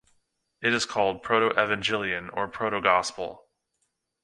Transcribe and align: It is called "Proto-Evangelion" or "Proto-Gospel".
It 0.63 0.73
is 0.73 0.87
called 0.87 1.21
"Proto-Evangelion" 1.21 2.31
or 2.33 2.47
"Proto-Gospel". 2.47 3.45